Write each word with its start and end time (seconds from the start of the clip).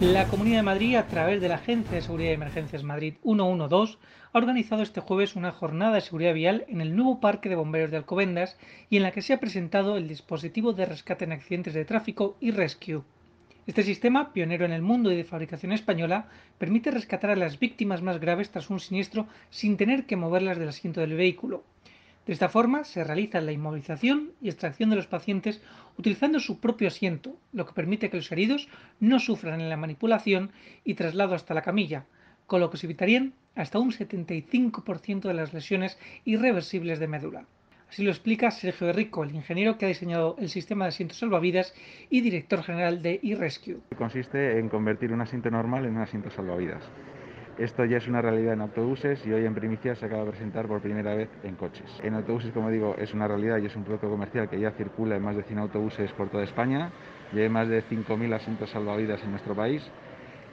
La 0.00 0.28
Comunidad 0.28 0.58
de 0.58 0.62
Madrid, 0.62 0.96
a 0.96 1.06
través 1.06 1.40
de 1.40 1.48
la 1.48 1.54
Agencia 1.54 1.94
de 1.94 2.02
Seguridad 2.02 2.28
y 2.28 2.34
Emergencias 2.34 2.82
Madrid 2.82 3.14
112, 3.22 3.96
ha 4.30 4.38
organizado 4.38 4.82
este 4.82 5.00
jueves 5.00 5.36
una 5.36 5.52
jornada 5.52 5.94
de 5.94 6.02
seguridad 6.02 6.34
vial 6.34 6.66
en 6.68 6.82
el 6.82 6.94
nuevo 6.94 7.18
Parque 7.18 7.48
de 7.48 7.54
Bomberos 7.54 7.90
de 7.90 7.96
Alcobendas 7.96 8.58
y 8.90 8.98
en 8.98 9.04
la 9.04 9.12
que 9.12 9.22
se 9.22 9.32
ha 9.32 9.40
presentado 9.40 9.96
el 9.96 10.06
dispositivo 10.06 10.74
de 10.74 10.84
rescate 10.84 11.24
en 11.24 11.32
accidentes 11.32 11.72
de 11.72 11.86
tráfico 11.86 12.36
y 12.40 12.50
rescue. 12.50 13.04
Este 13.66 13.82
sistema, 13.82 14.34
pionero 14.34 14.66
en 14.66 14.72
el 14.72 14.82
mundo 14.82 15.10
y 15.10 15.16
de 15.16 15.24
fabricación 15.24 15.72
española, 15.72 16.28
permite 16.58 16.90
rescatar 16.90 17.30
a 17.30 17.36
las 17.36 17.58
víctimas 17.58 18.02
más 18.02 18.20
graves 18.20 18.50
tras 18.50 18.68
un 18.68 18.80
siniestro 18.80 19.26
sin 19.48 19.78
tener 19.78 20.04
que 20.04 20.16
moverlas 20.16 20.58
del 20.58 20.68
asiento 20.68 21.00
del 21.00 21.14
vehículo. 21.14 21.64
De 22.26 22.32
esta 22.32 22.48
forma 22.48 22.82
se 22.82 23.04
realiza 23.04 23.40
la 23.40 23.52
inmovilización 23.52 24.32
y 24.42 24.48
extracción 24.48 24.90
de 24.90 24.96
los 24.96 25.06
pacientes 25.06 25.62
utilizando 25.96 26.40
su 26.40 26.58
propio 26.58 26.88
asiento, 26.88 27.36
lo 27.52 27.66
que 27.66 27.72
permite 27.72 28.10
que 28.10 28.16
los 28.16 28.32
heridos 28.32 28.68
no 28.98 29.20
sufran 29.20 29.60
en 29.60 29.70
la 29.70 29.76
manipulación 29.76 30.50
y 30.84 30.94
traslado 30.94 31.36
hasta 31.36 31.54
la 31.54 31.62
camilla, 31.62 32.04
con 32.48 32.60
lo 32.60 32.68
que 32.68 32.78
se 32.78 32.86
evitarían 32.86 33.32
hasta 33.54 33.78
un 33.78 33.92
75% 33.92 35.20
de 35.20 35.34
las 35.34 35.54
lesiones 35.54 35.98
irreversibles 36.24 36.98
de 36.98 37.06
médula. 37.06 37.46
Así 37.88 38.02
lo 38.02 38.10
explica 38.10 38.50
Sergio 38.50 38.92
Rico, 38.92 39.22
el 39.22 39.32
ingeniero 39.32 39.78
que 39.78 39.84
ha 39.84 39.88
diseñado 39.88 40.34
el 40.40 40.48
sistema 40.48 40.84
de 40.84 40.88
asientos 40.88 41.18
salvavidas 41.18 41.72
y 42.10 42.20
director 42.20 42.64
general 42.64 43.02
de 43.02 43.20
eRescue. 43.22 43.78
Consiste 43.96 44.58
en 44.58 44.68
convertir 44.68 45.12
un 45.12 45.20
asiento 45.20 45.48
normal 45.50 45.84
en 45.84 45.96
un 45.96 46.02
asiento 46.02 46.28
salvavidas. 46.30 46.82
Esto 47.58 47.86
ya 47.86 47.96
es 47.96 48.06
una 48.06 48.20
realidad 48.20 48.52
en 48.52 48.60
autobuses 48.60 49.24
y 49.24 49.32
hoy 49.32 49.46
en 49.46 49.54
primicia 49.54 49.94
se 49.94 50.04
acaba 50.04 50.24
de 50.24 50.30
presentar 50.30 50.66
por 50.66 50.82
primera 50.82 51.14
vez 51.14 51.30
en 51.42 51.54
coches. 51.54 51.86
En 52.02 52.12
autobuses, 52.12 52.52
como 52.52 52.70
digo, 52.70 52.94
es 52.98 53.14
una 53.14 53.26
realidad 53.26 53.56
y 53.58 53.66
es 53.66 53.74
un 53.74 53.82
producto 53.82 54.10
comercial 54.10 54.50
que 54.50 54.60
ya 54.60 54.72
circula 54.72 55.16
en 55.16 55.22
más 55.22 55.36
de 55.36 55.42
100 55.42 55.60
autobuses 55.60 56.12
por 56.12 56.28
toda 56.28 56.44
España. 56.44 56.90
Y 57.32 57.38
hay 57.40 57.48
más 57.48 57.68
de 57.68 57.82
5.000 57.82 58.34
asientos 58.34 58.68
salvavidas 58.68 59.22
en 59.24 59.30
nuestro 59.30 59.54
país. 59.54 59.82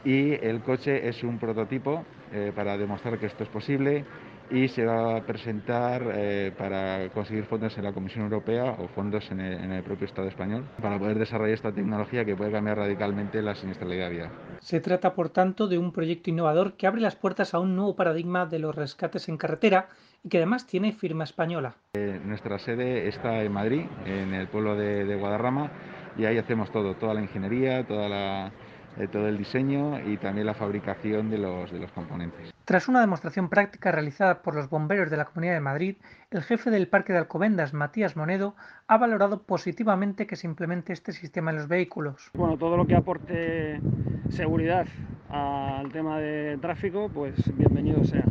Y 0.05 0.33
el 0.45 0.61
coche 0.61 1.09
es 1.09 1.23
un 1.23 1.39
prototipo 1.39 2.05
eh, 2.31 2.53
para 2.55 2.77
demostrar 2.77 3.19
que 3.19 3.25
esto 3.25 3.43
es 3.43 3.49
posible 3.49 4.05
y 4.53 4.67
se 4.67 4.85
va 4.85 5.17
a 5.17 5.21
presentar 5.25 6.03
eh, 6.13 6.53
para 6.55 7.09
conseguir 7.09 7.45
fondos 7.45 7.75
en 7.75 7.83
la 7.83 7.91
Comisión 7.91 8.25
Europea 8.25 8.75
o 8.77 8.87
fondos 8.87 9.29
en 9.31 9.39
el, 9.41 9.83
propio 9.83 10.05
Estado 10.05 10.27
español 10.27 10.63
para 10.79 10.99
poder 10.99 11.17
desarrollar 11.17 11.55
esta 11.55 11.71
tecnología 11.71 12.23
que 12.23 12.35
puede 12.35 12.51
cambiar 12.51 12.77
radicalmente 12.77 13.41
la 13.41 13.55
siniestralidad 13.55 14.11
vial. 14.11 14.29
Se 14.59 14.79
trata, 14.79 15.15
por 15.15 15.29
tanto, 15.29 15.67
de 15.67 15.79
un 15.79 15.91
proyecto 15.91 16.29
innovador 16.29 16.73
que 16.73 16.85
abre 16.85 17.01
las 17.01 17.15
puertas 17.15 17.55
a 17.55 17.59
un 17.59 17.75
nuevo 17.75 17.95
paradigma 17.95 18.45
de 18.45 18.59
los 18.59 18.75
rescates 18.75 19.27
en 19.27 19.37
carretera 19.37 19.87
y 20.23 20.29
que 20.29 20.37
además 20.37 20.67
tiene 20.67 20.93
firma 20.93 21.23
española. 21.23 21.73
Eh, 21.95 22.21
nuestra 22.23 22.59
sede 22.59 23.07
está 23.07 23.41
en 23.41 23.51
Madrid, 23.51 23.81
en 24.05 24.35
el 24.35 24.47
pueblo 24.49 24.75
de, 24.75 25.03
de 25.05 25.15
Guadarrama, 25.15 25.71
y 26.15 26.25
ahí 26.25 26.37
hacemos 26.37 26.71
todo, 26.71 26.95
toda 26.95 27.15
la 27.15 27.21
ingeniería, 27.21 27.87
toda 27.87 28.07
la 28.07 28.51
de 28.97 29.07
todo 29.07 29.27
el 29.27 29.37
diseño 29.37 29.99
y 30.07 30.17
también 30.17 30.47
la 30.47 30.53
fabricación 30.53 31.29
de 31.29 31.37
los, 31.37 31.71
de 31.71 31.79
los 31.79 31.91
componentes. 31.91 32.53
Tras 32.65 32.87
una 32.87 33.01
demostración 33.01 33.49
práctica 33.49 33.91
realizada 33.91 34.41
por 34.41 34.55
los 34.55 34.69
bomberos 34.69 35.09
de 35.09 35.17
la 35.17 35.25
Comunidad 35.25 35.53
de 35.53 35.59
Madrid, 35.59 35.97
el 36.31 36.43
jefe 36.43 36.69
del 36.69 36.87
Parque 36.87 37.11
de 37.11 37.19
Alcobendas, 37.19 37.73
Matías 37.73 38.15
Monedo, 38.15 38.55
ha 38.87 38.97
valorado 38.97 39.43
positivamente 39.43 40.27
que 40.27 40.35
se 40.35 40.47
implemente 40.47 40.93
este 40.93 41.11
sistema 41.11 41.51
en 41.51 41.57
los 41.57 41.67
vehículos. 41.67 42.31
Bueno, 42.33 42.57
todo 42.57 42.77
lo 42.77 42.87
que 42.87 42.95
aporte 42.95 43.81
seguridad 44.29 44.87
al 45.29 45.91
tema 45.91 46.19
de 46.19 46.57
tráfico, 46.61 47.09
pues 47.13 47.35
bienvenido 47.57 48.03
sea. 48.03 48.23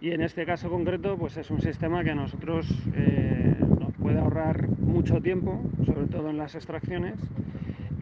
Y 0.00 0.12
en 0.12 0.22
este 0.22 0.46
caso 0.46 0.70
concreto, 0.70 1.18
pues 1.18 1.36
es 1.36 1.50
un 1.50 1.60
sistema 1.60 2.04
que 2.04 2.12
a 2.12 2.14
nosotros 2.14 2.66
eh, 2.94 3.56
nos 3.80 3.92
puede 3.94 4.20
ahorrar 4.20 4.68
mucho 4.78 5.20
tiempo, 5.20 5.60
sobre 5.84 6.06
todo 6.06 6.30
en 6.30 6.38
las 6.38 6.54
extracciones, 6.54 7.16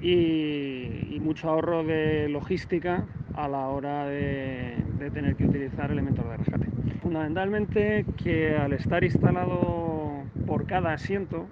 y, 0.00 1.18
mucho 1.20 1.48
ahorro 1.48 1.82
de 1.82 2.28
logística 2.28 3.04
a 3.34 3.48
la 3.48 3.68
hora 3.68 4.06
de, 4.06 4.76
tener 5.12 5.34
que 5.34 5.44
utilizar 5.44 5.90
elementos 5.90 6.24
de 6.24 6.36
rescate. 6.36 6.66
Fundamentalmente 7.02 8.04
que 8.22 8.56
al 8.56 8.72
estar 8.72 9.02
instalado 9.02 10.22
por 10.46 10.66
cada 10.66 10.92
asiento 10.92 11.46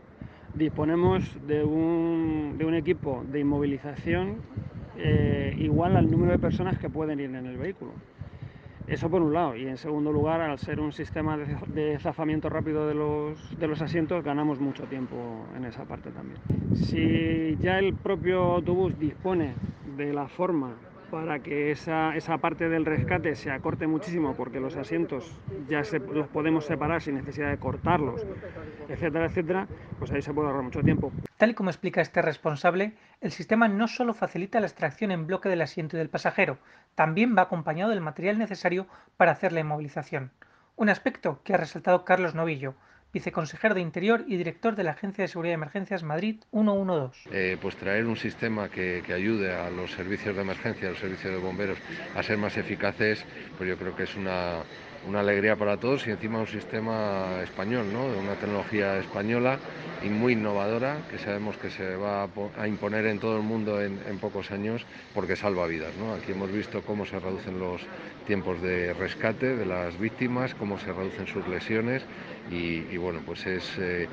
disponemos 0.55 1.25
de 1.47 1.65
un, 1.65 2.75
equipo 2.75 3.25
de 3.31 3.41
inmovilización 3.41 4.37
eh, 4.97 5.55
igual 5.59 5.97
al 5.97 6.11
número 6.11 6.33
de 6.33 6.39
personas 6.39 6.78
que 6.78 6.89
pueden 6.89 7.19
ir 7.19 7.34
en 7.34 7.47
el 7.47 7.56
vehículo. 7.56 7.93
Eso 8.87 9.09
por 9.09 9.22
un 9.22 9.33
lado. 9.33 9.56
Y 9.56 9.67
en 9.67 9.77
segundo 9.77 10.12
lugar, 10.12 10.41
al 10.41 10.59
ser 10.59 10.81
un 10.81 10.93
sistema 10.93 11.37
de, 11.37 11.99
zafamiento 11.99 12.49
rápido 12.49 12.87
de 12.87 12.95
los, 12.95 13.59
de 13.59 13.67
los 13.67 13.81
asientos, 13.81 14.22
ganamos 14.22 14.61
mucho 14.61 14.84
tiempo 14.84 15.47
en 15.56 15.65
esa 15.65 15.84
parte 15.84 16.11
también. 16.11 16.39
Si 16.75 17.56
ya 17.61 17.78
el 17.78 17.94
propio 17.94 18.43
autobús 18.43 18.99
dispone 18.99 19.55
de 19.97 20.12
la 20.12 20.28
forma 20.28 20.75
para 21.10 21.38
que 21.41 21.70
esa, 21.70 22.15
esa, 22.16 22.38
parte 22.38 22.69
del 22.69 22.84
rescate 22.84 23.34
se 23.34 23.50
acorte 23.50 23.87
muchísimo 23.87 24.34
porque 24.34 24.60
los 24.60 24.76
asientos 24.76 25.38
ya 25.69 25.84
se, 25.84 25.98
los 25.98 26.28
podemos 26.28 26.65
separar 26.65 27.03
sin 27.03 27.15
necesidad 27.15 27.50
de 27.50 27.59
cortarlos, 27.59 28.26
etcétera, 28.88 29.26
etcétera, 29.26 29.69
pues 29.98 30.10
ahí 30.10 30.22
se 30.22 30.32
puede 30.32 30.48
ahorrar 30.48 30.64
mucho 30.64 30.82
tiempo. 30.82 31.12
Tal 31.37 31.50
y 31.50 31.54
como 31.54 31.70
explica 31.70 32.00
este 32.00 32.22
responsable, 32.22 32.94
el 33.20 33.31
sistema 33.31 33.69
no 33.69 33.88
solo 33.88 34.14
facilita 34.14 34.60
la 34.60 34.66
extracción 34.66 35.10
en 35.10 35.26
bloque 35.26 35.48
del 35.48 35.62
asiento 35.62 35.97
y 35.97 35.98
del 35.98 36.09
pasajero, 36.09 36.59
también 36.94 37.37
va 37.37 37.43
acompañado 37.43 37.91
del 37.91 38.00
material 38.00 38.38
necesario 38.38 38.87
para 39.16 39.32
hacer 39.32 39.53
la 39.53 39.60
inmovilización. 39.60 40.31
Un 40.76 40.88
aspecto 40.88 41.41
que 41.44 41.54
ha 41.54 41.59
resaltado 41.59 42.04
Carlos 42.04 42.34
Novillo, 42.34 42.75
viceconsejero 43.14 43.75
de 43.75 43.80
Interior 43.80 44.25
y 44.26 44.36
director 44.36 44.75
de 44.75 44.82
la 44.82 44.91
Agencia 44.91 45.22
de 45.22 45.28
Seguridad 45.28 45.52
de 45.52 45.54
Emergencias 45.54 46.02
Madrid 46.02 46.42
112. 46.50 47.30
Eh, 47.32 47.56
pues 47.62 47.76
traer 47.76 48.04
un 48.06 48.16
sistema 48.16 48.69
que, 48.69 49.02
ayude 49.14 49.54
a 49.54 49.70
los 49.70 49.92
servicios 49.92 50.34
de 50.34 50.42
emergencia, 50.42 50.88
a 50.88 50.91
los 50.91 50.98
servicios 50.98 51.32
de 51.32 51.38
bomberos 51.38 51.78
a 52.16 52.22
ser 52.25 52.36
más 52.36 52.56
eficaces, 52.56 53.25
pues 53.56 53.70
yo 53.70 53.78
creo 53.78 53.94
que 53.94 54.02
es 54.02 54.16
una, 54.16 54.64
alegría 55.15 55.56
para 55.56 55.76
todos 55.76 56.06
y 56.06 56.10
encima 56.10 56.41
un 56.41 56.47
sistema 56.47 57.41
español, 57.42 57.92
¿no? 57.92 58.10
de 58.10 58.19
una 58.19 58.34
tecnología 58.34 58.98
española 58.98 59.59
y 60.03 60.09
muy 60.09 60.32
innovadora 60.32 60.98
que 61.10 61.19
sabemos 61.19 61.56
que 61.56 61.70
se 61.70 61.97
va 61.97 62.28
a 62.59 62.69
imponer 62.69 63.06
en 63.06 63.20
todo 63.20 63.37
el 63.37 63.43
mundo 63.43 63.81
en, 63.81 64.19
pocos 64.19 64.50
años 64.50 64.84
porque 65.14 65.37
salva 65.37 65.66
vidas. 65.66 65.93
¿no? 65.97 66.14
Aquí 66.14 66.32
hemos 66.32 66.50
visto 66.50 66.82
cómo 66.82 67.06
se 67.06 67.20
reducen 67.20 67.59
los 67.59 67.82
tiempos 68.26 68.60
de 68.62 68.93
rescate 68.94 69.56
de 69.56 69.66
las 69.66 69.98
víctimas, 69.98 70.54
cómo 70.54 70.78
se 70.78 70.93
reducen 70.93 71.26
sus 71.26 71.47
lesiones 71.47 72.03
y, 72.50 72.97
bueno, 72.97 73.20
pues 73.25 73.47
es 73.47 73.78
eh, 73.78 74.09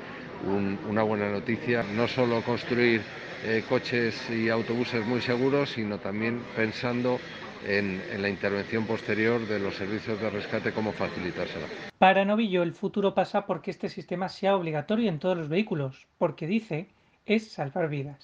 una 0.88 1.02
buena 1.02 1.30
noticia, 1.30 1.84
no 1.94 2.08
solo 2.08 2.42
construir 2.42 3.02
eh, 3.44 3.62
coches 3.68 4.30
y 4.30 4.48
autobuses 4.48 5.04
muy 5.06 5.20
seguros, 5.20 5.70
sino 5.70 5.98
también 5.98 6.40
pensando 6.54 7.18
en, 7.66 8.00
la 8.20 8.28
intervención 8.28 8.86
posterior 8.86 9.46
de 9.46 9.58
los 9.58 9.74
servicios 9.74 10.20
de 10.20 10.30
rescate, 10.30 10.72
cómo 10.72 10.92
facilitársela. 10.92 11.66
Para 11.98 12.24
Novillo, 12.24 12.62
el 12.62 12.72
futuro 12.72 13.14
pasa 13.14 13.46
porque 13.46 13.70
este 13.70 13.88
sistema 13.88 14.28
sea 14.28 14.56
obligatorio 14.56 15.08
en 15.08 15.18
todos 15.18 15.36
los 15.36 15.48
vehículos, 15.48 16.06
porque 16.18 16.46
dice 16.46 16.88
es 17.26 17.52
salvar 17.52 17.88
vidas. 17.88 18.18